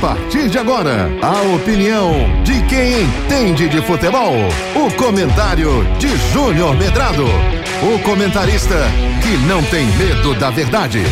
partir 0.00 0.48
de 0.48 0.58
agora, 0.58 1.10
a 1.22 1.54
opinião 1.54 2.12
de 2.42 2.62
quem 2.66 3.02
entende 3.02 3.68
de 3.68 3.80
futebol. 3.82 4.34
O 4.74 4.90
comentário 4.96 5.84
de 5.98 6.08
Júnior 6.32 6.76
Medrado. 6.76 7.24
O 7.82 7.98
comentarista 8.00 8.76
que 9.22 9.36
não 9.46 9.62
tem 9.64 9.86
medo 9.96 10.34
da 10.34 10.50
verdade. 10.50 11.02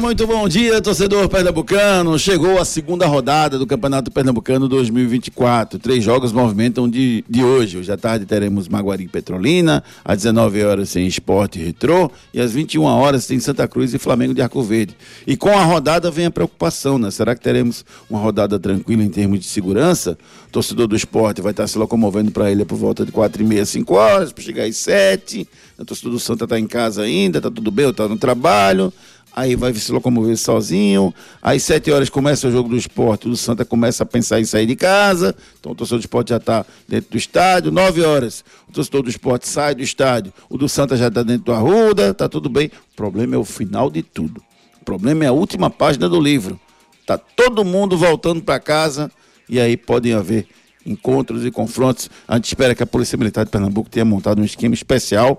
Muito 0.00 0.26
bom 0.26 0.48
dia, 0.48 0.82
torcedor 0.82 1.28
pernambucano. 1.28 2.18
Chegou 2.18 2.58
a 2.58 2.64
segunda 2.64 3.06
rodada 3.06 3.56
do 3.58 3.66
Campeonato 3.66 4.10
Pernambucano 4.10 4.66
2024. 4.66 5.78
Três 5.78 6.02
jogos 6.02 6.32
movimentam 6.32 6.88
de, 6.88 7.24
de 7.28 7.44
hoje. 7.44 7.78
Hoje 7.78 7.92
à 7.92 7.96
tarde 7.96 8.26
teremos 8.26 8.66
Maguari 8.66 9.06
Petrolina, 9.06 9.84
às 10.04 10.18
19 10.18 10.64
horas 10.64 10.92
tem 10.92 11.06
Esporte 11.06 11.60
Retrô 11.60 12.10
e 12.32 12.40
às 12.40 12.52
21 12.52 12.82
horas 12.82 13.26
tem 13.26 13.38
Santa 13.38 13.68
Cruz 13.68 13.94
e 13.94 13.98
Flamengo 13.98 14.34
de 14.34 14.42
Arco 14.42 14.62
Verde. 14.62 14.96
E 15.26 15.36
com 15.36 15.50
a 15.50 15.62
rodada 15.62 16.10
vem 16.10 16.26
a 16.26 16.30
preocupação, 16.30 16.98
né? 16.98 17.10
Será 17.12 17.34
que 17.34 17.40
teremos 17.40 17.84
uma 18.10 18.18
rodada 18.18 18.58
tranquila 18.58 19.02
em 19.02 19.10
termos 19.10 19.38
de 19.38 19.46
segurança? 19.46 20.18
O 20.48 20.50
torcedor 20.50 20.88
do 20.88 20.96
esporte 20.96 21.40
vai 21.40 21.52
estar 21.52 21.68
se 21.68 21.78
locomovendo 21.78 22.32
para 22.32 22.50
ele 22.50 22.64
por 22.64 22.76
volta 22.76 23.06
de 23.06 23.12
4 23.12 23.42
e 23.42 23.46
meia, 23.46 23.64
5 23.64 23.94
horas, 23.94 24.32
para 24.32 24.42
chegar 24.42 24.64
às 24.64 24.76
7. 24.76 25.46
O 25.78 25.84
torcedor 25.84 26.12
do 26.12 26.18
Santa 26.18 26.44
está 26.44 26.58
em 26.58 26.66
casa 26.66 27.02
ainda, 27.02 27.38
está 27.38 27.50
tudo 27.50 27.70
bem, 27.70 27.88
está 27.88 28.08
no 28.08 28.16
trabalho 28.16 28.92
aí 29.34 29.56
vai 29.56 29.74
se 29.74 29.90
locomover 29.90 30.36
sozinho. 30.36 31.12
Às 31.42 31.62
sete 31.62 31.90
horas 31.90 32.08
começa 32.08 32.46
o 32.46 32.52
jogo 32.52 32.68
do 32.68 32.76
esporte, 32.76 33.28
o 33.28 33.36
Santa 33.36 33.64
começa 33.64 34.04
a 34.04 34.06
pensar 34.06 34.40
em 34.40 34.44
sair 34.44 34.66
de 34.66 34.76
casa, 34.76 35.34
então 35.58 35.72
o 35.72 35.74
torcedor 35.74 35.98
do 35.98 36.02
esporte 36.02 36.28
já 36.30 36.36
está 36.36 36.64
dentro 36.88 37.10
do 37.10 37.16
estádio. 37.16 37.72
Nove 37.72 38.02
horas, 38.02 38.44
o 38.68 38.72
torcedor 38.72 39.02
do 39.02 39.10
esporte 39.10 39.48
sai 39.48 39.74
do 39.74 39.82
estádio, 39.82 40.32
o 40.48 40.56
do 40.56 40.68
Santa 40.68 40.96
já 40.96 41.08
está 41.08 41.22
dentro 41.22 41.46
do 41.46 41.52
Arruda, 41.52 42.10
está 42.10 42.28
tudo 42.28 42.48
bem. 42.48 42.70
O 42.92 42.96
problema 42.96 43.34
é 43.34 43.38
o 43.38 43.44
final 43.44 43.90
de 43.90 44.02
tudo. 44.02 44.40
O 44.80 44.84
problema 44.84 45.24
é 45.24 45.28
a 45.28 45.32
última 45.32 45.68
página 45.68 46.08
do 46.08 46.20
livro. 46.20 46.60
Tá 47.06 47.18
todo 47.18 47.64
mundo 47.64 47.98
voltando 47.98 48.42
para 48.42 48.60
casa 48.60 49.10
e 49.48 49.58
aí 49.58 49.76
podem 49.76 50.14
haver 50.14 50.46
encontros 50.86 51.44
e 51.44 51.50
confrontos. 51.50 52.10
A 52.28 52.36
gente 52.36 52.46
espera 52.46 52.74
que 52.74 52.82
a 52.82 52.86
Polícia 52.86 53.16
Militar 53.16 53.44
de 53.44 53.50
Pernambuco 53.50 53.90
tenha 53.90 54.04
montado 54.04 54.40
um 54.40 54.44
esquema 54.44 54.74
especial 54.74 55.38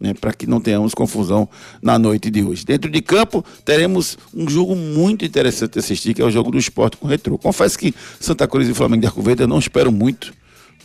né, 0.00 0.14
para 0.14 0.32
que 0.32 0.46
não 0.46 0.60
tenhamos 0.60 0.94
confusão 0.94 1.48
na 1.82 1.98
noite 1.98 2.30
de 2.30 2.42
hoje. 2.42 2.64
Dentro 2.64 2.90
de 2.90 3.00
campo, 3.00 3.44
teremos 3.64 4.18
um 4.34 4.48
jogo 4.48 4.74
muito 4.76 5.24
interessante 5.24 5.72
de 5.72 5.78
assistir, 5.80 6.14
que 6.14 6.22
é 6.22 6.24
o 6.24 6.30
jogo 6.30 6.50
do 6.50 6.58
esporte 6.58 6.96
com 6.96 7.06
retrô. 7.06 7.38
Confesso 7.38 7.78
que 7.78 7.94
Santa 8.20 8.46
Cruz 8.46 8.68
e 8.68 8.74
Flamengo 8.74 9.02
de 9.02 9.06
Arco 9.06 9.22
Verde 9.22 9.42
eu 9.42 9.48
não 9.48 9.58
espero 9.58 9.90
muito 9.90 10.32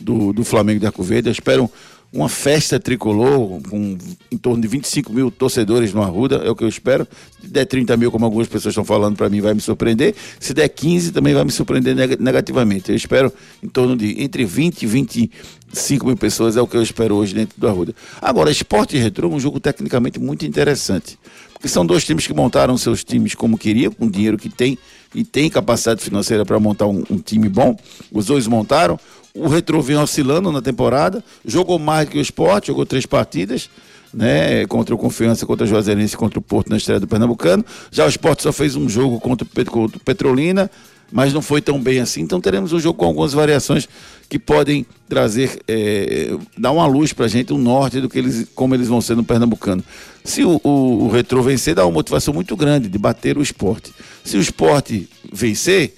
do, 0.00 0.32
do 0.32 0.44
Flamengo 0.44 0.80
de 0.80 0.86
Arco 0.86 1.02
Verde, 1.02 1.28
eu 1.28 1.32
espero 1.32 1.70
uma 2.14 2.28
festa 2.28 2.78
tricolor 2.78 3.60
com 3.68 3.98
em 4.30 4.36
torno 4.38 4.62
de 4.62 4.68
25 4.68 5.12
mil 5.12 5.30
torcedores 5.32 5.92
no 5.92 6.00
Arruda, 6.00 6.36
é 6.36 6.50
o 6.50 6.54
que 6.54 6.62
eu 6.62 6.68
espero. 6.68 7.06
Se 7.42 7.48
der 7.48 7.64
30 7.64 7.96
mil, 7.96 8.10
como 8.10 8.24
algumas 8.24 8.46
pessoas 8.46 8.72
estão 8.72 8.84
falando 8.84 9.16
para 9.16 9.28
mim, 9.28 9.40
vai 9.40 9.52
me 9.52 9.60
surpreender. 9.60 10.14
Se 10.38 10.54
der 10.54 10.68
15, 10.68 11.10
também 11.10 11.34
vai 11.34 11.44
me 11.44 11.50
surpreender 11.50 11.94
negativamente. 12.20 12.90
Eu 12.90 12.96
espero 12.96 13.32
em 13.60 13.68
torno 13.68 13.96
de 13.96 14.22
entre 14.22 14.44
20 14.44 14.82
e 14.82 14.86
25 14.86 16.06
mil 16.06 16.16
pessoas, 16.16 16.56
é 16.56 16.62
o 16.62 16.68
que 16.68 16.76
eu 16.76 16.82
espero 16.82 17.16
hoje 17.16 17.34
dentro 17.34 17.58
do 17.58 17.66
Arruda. 17.66 17.94
Agora, 18.22 18.50
Esporte 18.50 18.96
e 18.96 19.00
Retro 19.00 19.28
é 19.28 19.34
um 19.34 19.40
jogo 19.40 19.58
tecnicamente 19.58 20.20
muito 20.20 20.46
interessante, 20.46 21.18
porque 21.52 21.68
são 21.68 21.84
dois 21.84 22.04
times 22.04 22.28
que 22.28 22.32
montaram 22.32 22.78
seus 22.78 23.02
times 23.02 23.34
como 23.34 23.58
queriam, 23.58 23.90
com 23.90 24.06
o 24.06 24.10
dinheiro 24.10 24.38
que 24.38 24.48
tem, 24.48 24.78
e 25.14 25.24
tem 25.24 25.48
capacidade 25.48 26.02
financeira 26.02 26.44
para 26.44 26.58
montar 26.58 26.86
um, 26.86 27.04
um 27.10 27.18
time 27.18 27.48
bom. 27.48 27.76
Os 28.10 28.26
dois 28.26 28.46
montaram. 28.46 28.98
O 29.34 29.48
Retro 29.48 29.82
vem 29.82 29.96
oscilando 29.96 30.52
na 30.52 30.62
temporada, 30.62 31.22
jogou 31.44 31.78
mais 31.78 32.08
que 32.08 32.18
o 32.18 32.20
esporte, 32.20 32.68
jogou 32.68 32.86
três 32.86 33.04
partidas, 33.04 33.68
né? 34.12 34.64
Contra 34.66 34.94
o 34.94 34.98
Confiança, 34.98 35.44
contra 35.44 35.64
o 35.64 35.68
Juazeirense, 35.68 36.16
contra 36.16 36.38
o 36.38 36.42
Porto 36.42 36.70
na 36.70 36.76
estreia 36.76 37.00
do 37.00 37.08
Pernambucano. 37.08 37.64
Já 37.90 38.06
o 38.06 38.08
esporte 38.08 38.44
só 38.44 38.52
fez 38.52 38.76
um 38.76 38.88
jogo 38.88 39.18
contra 39.18 39.44
o 39.44 40.00
Petrolina, 40.00 40.70
mas 41.12 41.32
não 41.32 41.42
foi 41.42 41.60
tão 41.60 41.80
bem 41.80 42.00
assim. 42.00 42.20
Então 42.20 42.40
teremos 42.40 42.72
um 42.72 42.80
jogo 42.80 42.98
com 42.98 43.06
algumas 43.06 43.32
variações 43.32 43.88
que 44.28 44.38
podem 44.38 44.86
trazer, 45.08 45.60
é, 45.68 46.36
dar 46.56 46.72
uma 46.72 46.86
luz 46.86 47.12
pra 47.12 47.28
gente, 47.28 47.52
um 47.52 47.58
norte 47.58 48.00
do 48.00 48.08
que 48.08 48.18
eles, 48.18 48.46
como 48.54 48.74
eles 48.74 48.88
vão 48.88 49.00
ser 49.00 49.16
no 49.16 49.24
Pernambucano. 49.24 49.84
Se 50.24 50.44
o, 50.44 50.60
o, 50.62 51.04
o 51.04 51.08
Retro 51.08 51.42
vencer, 51.42 51.74
dá 51.74 51.84
uma 51.84 51.92
motivação 51.92 52.32
muito 52.32 52.56
grande 52.56 52.88
de 52.88 52.98
bater 52.98 53.36
o 53.36 53.42
esporte. 53.42 53.92
Se 54.24 54.36
o 54.36 54.40
esporte 54.40 55.08
vencer, 55.32 55.94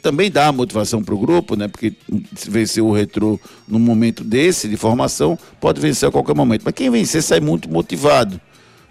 também 0.00 0.30
dá 0.30 0.50
motivação 0.52 1.02
para 1.02 1.14
o 1.14 1.18
grupo, 1.18 1.56
né? 1.56 1.68
Porque 1.68 1.92
se 2.34 2.50
vencer 2.50 2.82
o 2.82 2.92
retrô 2.92 3.38
num 3.68 3.78
momento 3.78 4.24
desse 4.24 4.68
de 4.68 4.76
formação, 4.76 5.38
pode 5.60 5.80
vencer 5.80 6.08
a 6.08 6.12
qualquer 6.12 6.34
momento. 6.34 6.62
Mas 6.64 6.74
quem 6.74 6.90
vencer 6.90 7.22
sai 7.22 7.40
muito 7.40 7.68
motivado 7.68 8.40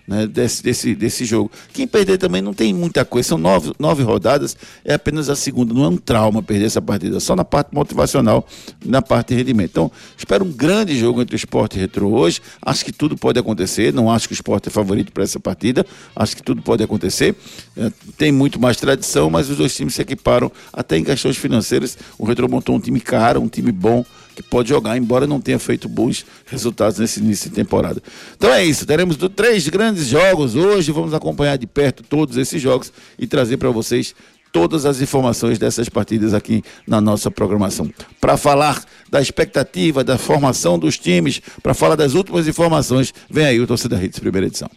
né, 0.09 0.25
desse, 0.25 0.63
desse, 0.63 0.95
desse 0.95 1.23
jogo. 1.23 1.51
Quem 1.71 1.87
perder 1.87 2.17
também 2.17 2.41
não 2.41 2.51
tem 2.51 2.73
muita 2.73 3.05
coisa, 3.05 3.29
são 3.29 3.37
nove, 3.37 3.71
nove 3.77 4.01
rodadas, 4.01 4.57
é 4.83 4.95
apenas 4.95 5.29
a 5.29 5.35
segunda, 5.35 5.71
não 5.71 5.83
é 5.83 5.87
um 5.87 5.97
trauma 5.97 6.41
perder 6.41 6.65
essa 6.65 6.81
partida, 6.81 7.19
só 7.19 7.35
na 7.35 7.45
parte 7.45 7.69
motivacional, 7.75 8.45
na 8.83 9.03
parte 9.03 9.29
de 9.29 9.35
rendimento. 9.35 9.69
Então, 9.69 9.91
espero 10.17 10.43
um 10.43 10.51
grande 10.51 10.97
jogo 10.97 11.21
entre 11.21 11.35
o 11.35 11.37
esporte 11.37 11.75
e 11.75 11.77
o 11.77 11.81
retrô 11.81 12.09
hoje, 12.09 12.41
acho 12.59 12.83
que 12.83 12.91
tudo 12.91 13.15
pode 13.15 13.37
acontecer, 13.37 13.93
não 13.93 14.11
acho 14.11 14.27
que 14.27 14.33
o 14.33 14.35
esporte 14.35 14.67
é 14.67 14.71
favorito 14.71 15.11
para 15.11 15.23
essa 15.23 15.39
partida, 15.39 15.85
acho 16.15 16.35
que 16.35 16.41
tudo 16.41 16.63
pode 16.63 16.81
acontecer, 16.81 17.35
é, 17.77 17.91
tem 18.17 18.31
muito 18.31 18.59
mais 18.59 18.77
tradição, 18.77 19.29
mas 19.29 19.47
os 19.47 19.57
dois 19.57 19.75
times 19.75 19.93
se 19.93 20.01
equiparam 20.01 20.51
até 20.73 20.97
em 20.97 21.03
questões 21.03 21.37
financeiras, 21.37 21.95
o 22.17 22.25
retrô 22.25 22.47
montou 22.47 22.75
um 22.75 22.79
time 22.79 22.99
caro, 22.99 23.39
um 23.39 23.47
time 23.47 23.71
bom, 23.71 24.03
que 24.41 24.49
pode 24.49 24.69
jogar, 24.69 24.97
embora 24.97 25.27
não 25.27 25.41
tenha 25.41 25.59
feito 25.59 25.89
bons 25.89 26.25
resultados 26.45 26.97
nesse 26.97 27.19
início 27.19 27.49
de 27.49 27.55
temporada. 27.55 28.01
Então 28.37 28.51
é 28.51 28.63
isso, 28.63 28.85
teremos 28.85 29.17
três 29.35 29.67
grandes 29.67 30.07
jogos 30.07 30.55
hoje, 30.55 30.91
vamos 30.91 31.13
acompanhar 31.13 31.57
de 31.57 31.67
perto 31.67 32.03
todos 32.03 32.37
esses 32.37 32.61
jogos 32.61 32.91
e 33.17 33.27
trazer 33.27 33.57
para 33.57 33.69
vocês 33.69 34.15
todas 34.51 34.85
as 34.85 35.01
informações 35.01 35.59
dessas 35.59 35.89
partidas 35.89 36.33
aqui 36.33 36.63
na 36.87 37.01
nossa 37.01 37.29
programação. 37.29 37.91
Para 38.19 38.37
falar 38.37 38.81
da 39.09 39.21
expectativa, 39.21 40.03
da 40.03 40.17
formação 40.17 40.79
dos 40.79 40.97
times, 40.97 41.41
para 41.61 41.73
falar 41.73 41.95
das 41.95 42.13
últimas 42.13 42.47
informações, 42.47 43.13
vem 43.29 43.45
aí 43.45 43.59
o 43.59 43.67
Torcida 43.67 44.01
Hits, 44.01 44.19
primeira 44.19 44.47
edição. 44.47 44.69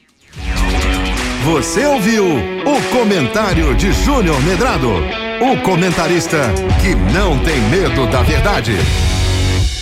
Você 1.45 1.85
ouviu 1.87 2.25
o 2.25 2.97
comentário 2.97 3.75
de 3.77 3.93
Júnior 3.93 4.41
Medrado, 4.43 4.91
o 5.41 5.61
comentarista 5.63 6.53
que 6.81 6.95
não 7.13 7.39
tem 7.45 7.61
medo 7.71 8.07
da 8.11 8.23
verdade. 8.23 8.73